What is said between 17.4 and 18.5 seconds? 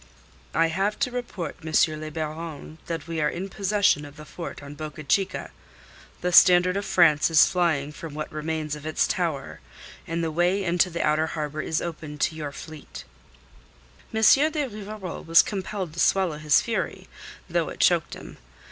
though it choked him.